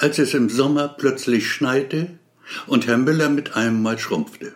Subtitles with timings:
[0.00, 2.18] als es im Sommer plötzlich schneite
[2.66, 4.54] und Herr Müller mit einem Mal schrumpfte.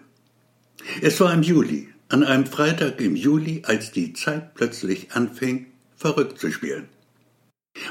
[1.02, 6.38] Es war im Juli, an einem Freitag im Juli, als die Zeit plötzlich anfing, verrückt
[6.38, 6.88] zu spielen.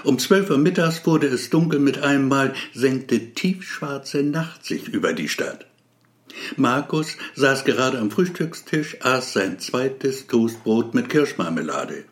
[0.03, 5.13] Um zwölf Uhr mittags wurde es dunkel mit einem Mal, senkte tiefschwarze Nacht sich über
[5.13, 5.67] die Stadt.
[6.55, 12.05] Markus saß gerade am Frühstückstisch, aß sein zweites Toastbrot mit Kirschmarmelade.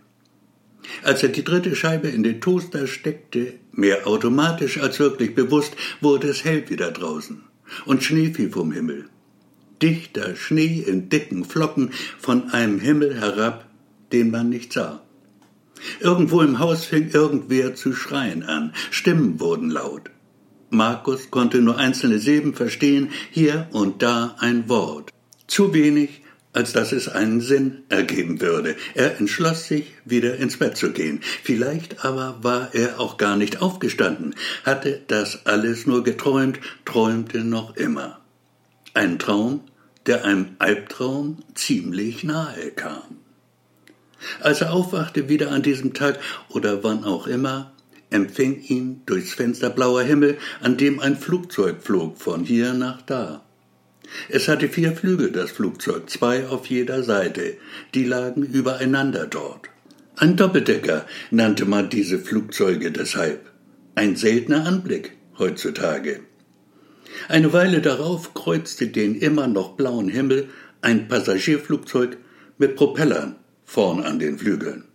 [1.04, 6.30] Als er die dritte Scheibe in den Toaster steckte, mehr automatisch als wirklich bewusst, wurde
[6.30, 7.44] es hell wieder draußen
[7.86, 9.10] und Schnee fiel vom Himmel.
[9.82, 13.68] Dichter Schnee in dicken Flocken von einem Himmel herab,
[14.12, 15.02] den man nicht sah.
[16.00, 20.12] Irgendwo im Haus fing irgendwer zu schreien an, Stimmen wurden laut.
[20.70, 25.12] Markus konnte nur einzelne Silben verstehen, hier und da ein Wort.
[25.48, 26.22] Zu wenig,
[26.54, 28.76] als dass es einen Sinn ergeben würde.
[28.94, 31.22] Er entschloss sich, wieder ins Bett zu gehen.
[31.44, 37.76] Vielleicht aber war er auch gar nicht aufgestanden, hatte das alles nur geträumt, träumte noch
[37.78, 38.20] immer.
[38.94, 39.62] Ein Traum,
[40.06, 43.18] der einem Albtraum ziemlich nahe kam.
[44.42, 47.72] Als er aufwachte wieder an diesem Tag oder wann auch immer,
[48.10, 53.42] empfing ihn durchs Fenster blauer Himmel, an dem ein Flugzeug flog von hier nach da.
[54.30, 57.58] Es hatte vier Flügel, das Flugzeug, zwei auf jeder Seite,
[57.94, 59.70] die lagen übereinander dort.
[60.16, 63.50] Ein Doppeldecker nannte man diese Flugzeuge deshalb.
[63.96, 66.22] Ein seltener Anblick heutzutage.
[67.28, 70.50] Eine Weile darauf kreuzte den immer noch blauen Himmel
[70.82, 72.18] ein Passagierflugzeug
[72.58, 74.86] mit Propellern vorn an den Flügeln.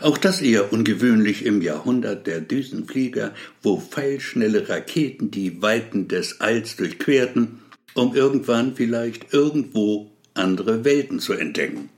[0.00, 6.76] Auch das eher ungewöhnlich im Jahrhundert der Düsenflieger, wo pfeilschnelle Raketen die Weiten des Alls
[6.76, 7.60] durchquerten,
[7.94, 11.90] um irgendwann vielleicht irgendwo andere Welten zu entdecken.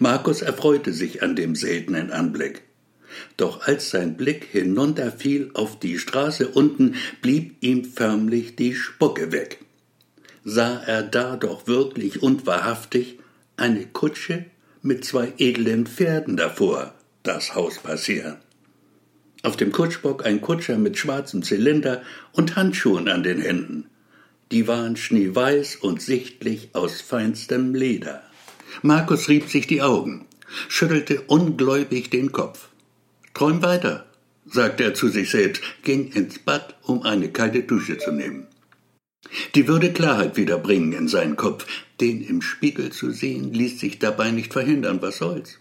[0.00, 2.62] Markus erfreute sich an dem seltenen Anblick.
[3.36, 9.60] Doch als sein Blick hinunterfiel auf die Straße unten, blieb ihm förmlich die Spucke weg.
[10.44, 13.18] Sah er da doch wirklich und wahrhaftig
[13.56, 14.46] eine Kutsche
[14.82, 18.36] mit zwei edlen Pferden davor das Haus passieren.
[19.42, 22.02] Auf dem Kutschbock ein Kutscher mit schwarzem Zylinder
[22.32, 23.86] und Handschuhen an den Händen.
[24.54, 28.22] Die waren schneeweiß und sichtlich aus feinstem Leder.
[28.82, 30.26] Markus rieb sich die Augen,
[30.68, 32.68] schüttelte ungläubig den Kopf.
[33.34, 34.06] Träum weiter,
[34.46, 38.46] sagte er zu sich selbst, ging ins Bad, um eine kalte Dusche zu nehmen.
[39.56, 41.66] Die würde Klarheit wiederbringen in seinen Kopf.
[42.00, 45.02] Den im Spiegel zu sehen, ließ sich dabei nicht verhindern.
[45.02, 45.58] Was soll's?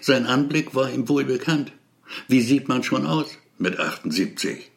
[0.00, 1.70] Sein Anblick war ihm wohl bekannt.
[2.26, 4.72] Wie sieht man schon aus mit 78?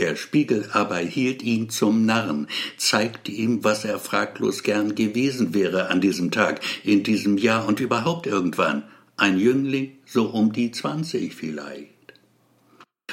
[0.00, 2.46] Der Spiegel aber hielt ihn zum Narren,
[2.78, 7.80] zeigte ihm, was er fraglos gern gewesen wäre an diesem Tag, in diesem Jahr und
[7.80, 8.84] überhaupt irgendwann.
[9.18, 11.90] Ein Jüngling, so um die zwanzig vielleicht.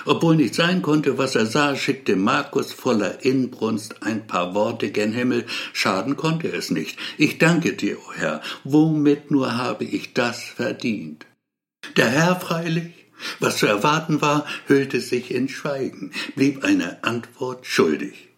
[0.06, 5.12] Obwohl nicht sein konnte, was er sah, schickte Markus voller Inbrunst ein paar Worte gen
[5.12, 5.46] Himmel.
[5.74, 6.98] Schaden konnte es nicht.
[7.18, 8.42] Ich danke dir, o oh Herr.
[8.64, 11.26] Womit nur habe ich das verdient?
[11.98, 12.97] Der Herr freilich,
[13.40, 18.30] was zu erwarten war, hüllte sich in Schweigen, blieb eine Antwort schuldig.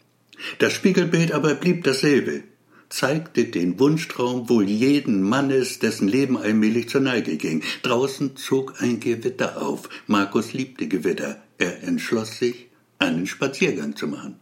[0.57, 2.43] Das Spiegelbild aber blieb dasselbe,
[2.89, 7.63] zeigte den Wunschtraum wohl jeden Mannes, dessen Leben allmählich zur Neige ging.
[7.83, 9.89] Draußen zog ein Gewitter auf.
[10.07, 11.41] Markus liebte Gewitter.
[11.57, 14.39] Er entschloss sich, einen Spaziergang zu machen.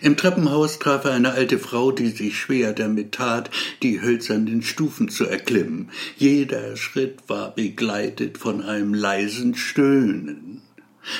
[0.00, 3.50] Im Treppenhaus traf er eine alte Frau, die sich schwer damit tat,
[3.82, 5.90] die hölzernen Stufen zu erklimmen.
[6.16, 10.62] Jeder Schritt war begleitet von einem leisen Stöhnen.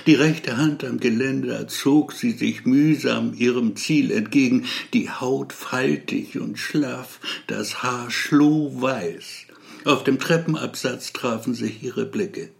[0.06, 6.39] Die rechte Hand am Geländer zog sie sich mühsam ihrem Ziel entgegen, die Haut faltig
[6.39, 7.19] und schlaff,
[7.49, 9.47] das Haar schlohweiß.
[9.84, 12.51] Auf dem Treppenabsatz trafen sich ihre Blicke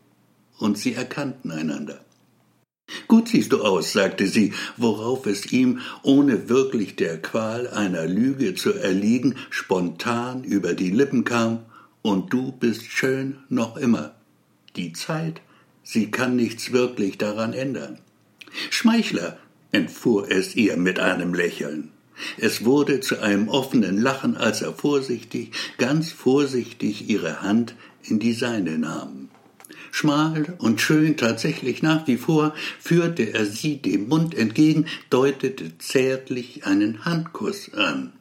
[0.59, 2.01] und sie erkannten einander.
[3.13, 8.55] Gut siehst du aus, sagte sie, worauf es ihm, ohne wirklich der Qual einer Lüge
[8.55, 11.61] zu erliegen, spontan über die Lippen kam,
[12.01, 14.15] und du bist schön noch immer.
[14.77, 15.43] Die Zeit,
[15.83, 17.99] sie kann nichts wirklich daran ändern.
[18.71, 19.37] Schmeichler,
[19.73, 21.91] entfuhr es ihr mit einem Lächeln.
[22.39, 28.33] Es wurde zu einem offenen Lachen, als er vorsichtig, ganz vorsichtig ihre Hand in die
[28.33, 29.29] seine nahm.
[29.91, 36.65] Schmal und schön tatsächlich nach wie vor, führte er sie dem Mund entgegen, deutete zärtlich
[36.65, 38.13] einen Handkuss an.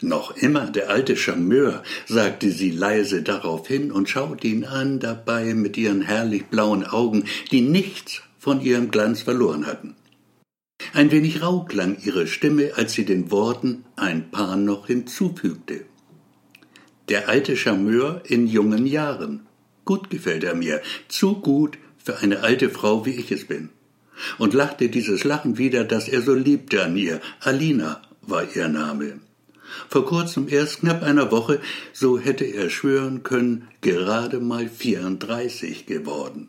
[0.00, 5.54] Noch immer der alte Charmeur, sagte sie leise darauf hin und schaute ihn an, dabei
[5.54, 9.96] mit ihren herrlich blauen Augen, die nichts von ihrem Glanz verloren hatten.
[10.92, 15.84] Ein wenig rau klang ihre Stimme, als sie den Worten ein paar noch hinzufügte.
[17.08, 19.45] Der alte Charmeur in jungen Jahren.
[19.86, 23.70] Gut gefällt er mir, zu gut für eine alte Frau, wie ich es bin.
[24.38, 27.20] und lachte dieses Lachen wieder, das er so liebte an ihr.
[27.40, 29.20] Alina war ihr Name.
[29.88, 31.60] Vor kurzem, erst knapp einer Woche,
[31.92, 36.48] so hätte er schwören können, gerade mal 34 geworden.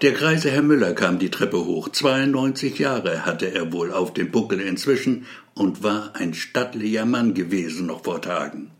[0.00, 1.88] Der greise Herr Müller kam die Treppe hoch.
[1.88, 7.86] 92 Jahre hatte er wohl auf dem Buckel inzwischen und war ein stattlicher Mann gewesen
[7.86, 8.70] noch vor Tagen.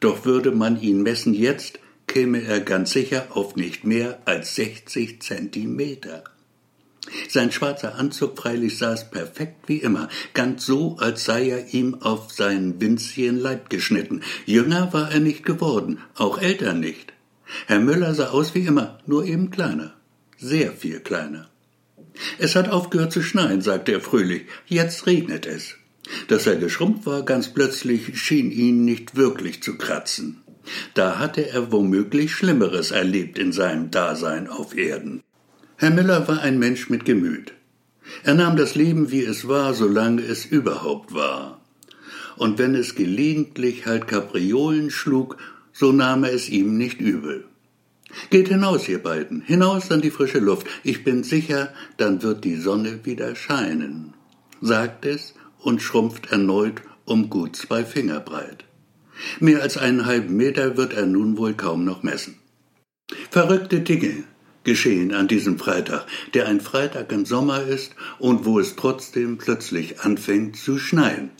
[0.00, 1.80] Doch würde man ihn messen jetzt,
[2.12, 6.22] käme er ganz sicher auf nicht mehr als 60 Zentimeter.
[7.30, 12.30] Sein schwarzer Anzug freilich saß perfekt wie immer, ganz so, als sei er ihm auf
[12.30, 14.20] seinen winzigen Leib geschnitten.
[14.44, 17.14] Jünger war er nicht geworden, auch älter nicht.
[17.66, 19.94] Herr Müller sah aus wie immer, nur eben kleiner,
[20.36, 21.48] sehr viel kleiner.
[22.36, 25.76] Es hat aufgehört zu schneien, sagte er fröhlich, jetzt regnet es.
[26.28, 30.41] Dass er geschrumpft war ganz plötzlich, schien ihn nicht wirklich zu kratzen.
[30.94, 35.22] Da hatte er womöglich Schlimmeres erlebt in seinem Dasein auf Erden.
[35.76, 37.52] Herr Miller war ein Mensch mit Gemüt.
[38.24, 41.60] Er nahm das Leben, wie es war, solange es überhaupt war.
[42.36, 45.38] Und wenn es gelegentlich halt Kapriolen schlug,
[45.72, 47.44] so nahm er es ihm nicht übel.
[48.30, 50.66] Geht hinaus, ihr beiden, hinaus an die frische Luft.
[50.82, 54.14] Ich bin sicher, dann wird die Sonne wieder scheinen,
[54.60, 58.64] sagt es und schrumpft erneut um gut zwei Finger breit.
[59.40, 62.36] Mehr als einen halben Meter wird er nun wohl kaum noch messen.
[63.30, 64.24] Verrückte Dinge
[64.64, 70.00] geschehen an diesem Freitag, der ein Freitag im Sommer ist und wo es trotzdem plötzlich
[70.00, 71.30] anfängt zu schneien.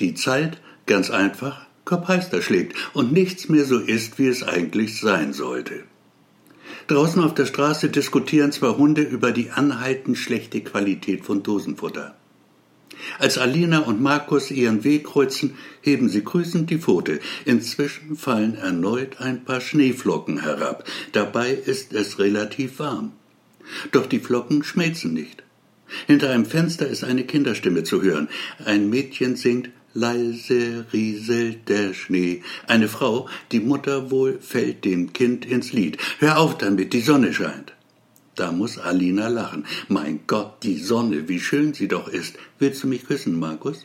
[0.00, 5.32] Die Zeit ganz einfach Kopfheister schlägt und nichts mehr so ist, wie es eigentlich sein
[5.32, 5.84] sollte.
[6.86, 12.14] Draußen auf der Straße diskutieren zwei Hunde über die anhaltend schlechte Qualität von Dosenfutter.
[13.18, 17.20] Als Alina und Markus ihren Weg kreuzen, heben sie grüßend die Pfote.
[17.44, 20.84] Inzwischen fallen erneut ein paar Schneeflocken herab.
[21.12, 23.12] Dabei ist es relativ warm.
[23.92, 25.42] Doch die Flocken schmelzen nicht.
[26.06, 28.28] Hinter einem Fenster ist eine Kinderstimme zu hören.
[28.64, 32.42] Ein Mädchen singt Leise rieselt der Schnee.
[32.66, 35.96] Eine Frau, die Mutter wohl, fällt dem Kind ins Lied.
[36.18, 37.72] Hör auf damit, die Sonne scheint.
[38.38, 39.66] Da muss Alina lachen.
[39.88, 42.36] Mein Gott, die Sonne, wie schön sie doch ist.
[42.60, 43.84] Willst du mich küssen, Markus?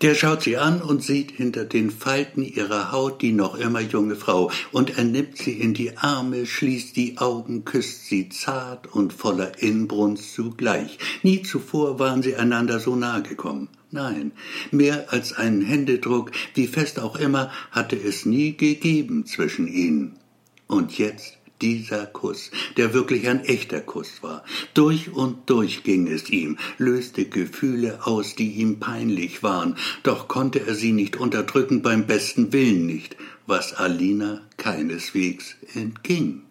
[0.00, 4.16] Der schaut sie an und sieht hinter den Falten ihrer Haut die noch immer junge
[4.16, 9.12] Frau, und er nimmt sie in die Arme, schließt die Augen, küsst sie zart und
[9.12, 10.98] voller Inbrunst zugleich.
[11.22, 13.68] Nie zuvor waren sie einander so nahe gekommen.
[13.90, 14.32] Nein,
[14.70, 20.18] mehr als einen Händedruck, wie fest auch immer, hatte es nie gegeben zwischen ihnen.
[20.66, 24.44] Und jetzt dieser Kuss, der wirklich ein echter Kuss war.
[24.74, 30.66] Durch und durch ging es ihm, löste Gefühle aus, die ihm peinlich waren, doch konnte
[30.66, 33.16] er sie nicht unterdrücken, beim besten Willen nicht,
[33.46, 36.42] was Alina keineswegs entging.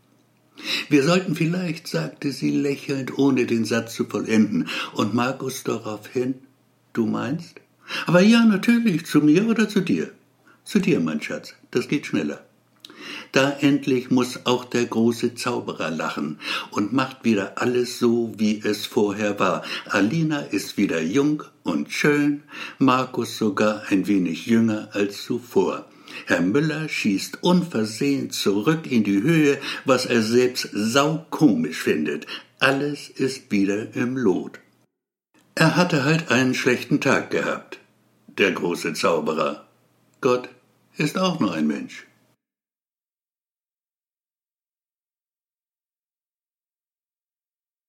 [0.90, 6.36] Wir sollten vielleicht, sagte sie lächelnd, ohne den Satz zu vollenden, und Markus daraufhin,
[6.94, 7.60] du meinst?
[8.06, 10.12] Aber ja, natürlich, zu mir oder zu dir?
[10.64, 12.46] Zu dir, mein Schatz, das geht schneller.
[13.34, 16.38] Da endlich muss auch der große Zauberer lachen
[16.70, 19.64] und macht wieder alles so, wie es vorher war.
[19.88, 22.44] Alina ist wieder jung und schön,
[22.78, 25.88] Markus sogar ein wenig jünger als zuvor.
[26.28, 32.28] Herr Müller schießt unversehens zurück in die Höhe, was er selbst saukomisch findet.
[32.60, 34.60] Alles ist wieder im Lot.
[35.56, 37.80] Er hatte halt einen schlechten Tag gehabt,
[38.28, 39.66] der große Zauberer.
[40.22, 40.50] Gott
[40.98, 42.06] ist auch nur ein Mensch.